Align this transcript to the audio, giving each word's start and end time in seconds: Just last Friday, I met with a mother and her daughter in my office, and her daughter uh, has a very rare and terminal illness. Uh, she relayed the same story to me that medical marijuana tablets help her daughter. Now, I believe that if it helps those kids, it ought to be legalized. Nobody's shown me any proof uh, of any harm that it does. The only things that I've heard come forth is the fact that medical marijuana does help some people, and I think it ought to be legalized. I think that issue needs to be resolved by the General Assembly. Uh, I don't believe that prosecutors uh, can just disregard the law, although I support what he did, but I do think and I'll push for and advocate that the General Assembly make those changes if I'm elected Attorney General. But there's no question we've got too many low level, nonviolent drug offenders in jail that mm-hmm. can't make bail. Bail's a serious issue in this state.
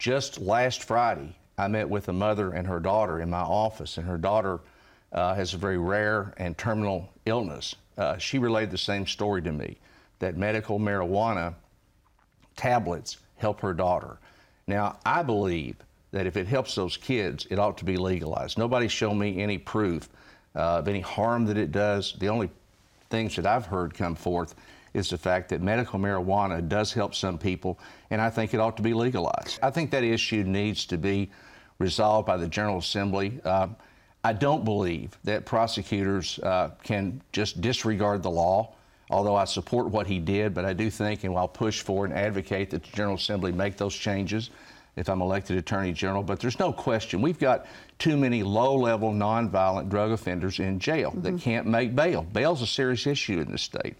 Just 0.00 0.40
last 0.40 0.84
Friday, 0.84 1.36
I 1.58 1.68
met 1.68 1.86
with 1.86 2.08
a 2.08 2.12
mother 2.14 2.52
and 2.52 2.66
her 2.66 2.80
daughter 2.80 3.20
in 3.20 3.28
my 3.28 3.42
office, 3.42 3.98
and 3.98 4.06
her 4.06 4.16
daughter 4.16 4.60
uh, 5.12 5.34
has 5.34 5.52
a 5.52 5.58
very 5.58 5.76
rare 5.76 6.32
and 6.38 6.56
terminal 6.56 7.12
illness. 7.26 7.76
Uh, 7.98 8.16
she 8.16 8.38
relayed 8.38 8.70
the 8.70 8.78
same 8.78 9.06
story 9.06 9.42
to 9.42 9.52
me 9.52 9.76
that 10.18 10.38
medical 10.38 10.80
marijuana 10.80 11.54
tablets 12.56 13.18
help 13.36 13.60
her 13.60 13.74
daughter. 13.74 14.18
Now, 14.66 14.98
I 15.04 15.22
believe 15.22 15.76
that 16.12 16.26
if 16.26 16.38
it 16.38 16.46
helps 16.46 16.74
those 16.74 16.96
kids, 16.96 17.46
it 17.50 17.58
ought 17.58 17.76
to 17.76 17.84
be 17.84 17.98
legalized. 17.98 18.56
Nobody's 18.56 18.92
shown 18.92 19.18
me 19.18 19.42
any 19.42 19.58
proof 19.58 20.08
uh, 20.56 20.78
of 20.78 20.88
any 20.88 21.00
harm 21.00 21.44
that 21.44 21.58
it 21.58 21.72
does. 21.72 22.14
The 22.18 22.28
only 22.28 22.48
things 23.10 23.36
that 23.36 23.46
I've 23.46 23.66
heard 23.66 23.92
come 23.92 24.14
forth 24.14 24.54
is 24.94 25.10
the 25.10 25.18
fact 25.18 25.50
that 25.50 25.60
medical 25.60 25.98
marijuana 25.98 26.66
does 26.66 26.92
help 26.92 27.14
some 27.14 27.38
people, 27.38 27.78
and 28.10 28.20
I 28.20 28.30
think 28.30 28.54
it 28.54 28.60
ought 28.60 28.76
to 28.78 28.82
be 28.82 28.94
legalized. 28.94 29.58
I 29.62 29.70
think 29.70 29.90
that 29.90 30.02
issue 30.02 30.42
needs 30.44 30.86
to 30.86 30.98
be 30.98 31.30
resolved 31.78 32.26
by 32.26 32.36
the 32.36 32.48
General 32.48 32.78
Assembly. 32.78 33.40
Uh, 33.44 33.68
I 34.24 34.32
don't 34.32 34.64
believe 34.64 35.16
that 35.24 35.44
prosecutors 35.46 36.38
uh, 36.40 36.70
can 36.82 37.22
just 37.32 37.60
disregard 37.60 38.22
the 38.22 38.30
law, 38.30 38.74
although 39.10 39.36
I 39.36 39.44
support 39.44 39.88
what 39.88 40.06
he 40.06 40.18
did, 40.18 40.54
but 40.54 40.64
I 40.64 40.72
do 40.72 40.90
think 40.90 41.24
and 41.24 41.36
I'll 41.36 41.48
push 41.48 41.80
for 41.80 42.04
and 42.04 42.14
advocate 42.14 42.70
that 42.70 42.82
the 42.82 42.96
General 42.96 43.14
Assembly 43.14 43.52
make 43.52 43.76
those 43.76 43.94
changes 43.94 44.50
if 45.00 45.08
I'm 45.08 45.22
elected 45.22 45.56
Attorney 45.56 45.92
General. 45.92 46.22
But 46.22 46.38
there's 46.38 46.58
no 46.58 46.72
question 46.72 47.20
we've 47.22 47.38
got 47.38 47.66
too 47.98 48.16
many 48.16 48.42
low 48.42 48.76
level, 48.76 49.12
nonviolent 49.12 49.88
drug 49.88 50.12
offenders 50.12 50.60
in 50.60 50.78
jail 50.78 51.10
that 51.16 51.30
mm-hmm. 51.30 51.38
can't 51.38 51.66
make 51.66 51.96
bail. 51.96 52.22
Bail's 52.22 52.62
a 52.62 52.66
serious 52.66 53.06
issue 53.06 53.40
in 53.40 53.50
this 53.50 53.62
state. 53.62 53.96